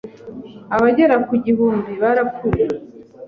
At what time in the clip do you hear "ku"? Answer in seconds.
1.25-1.29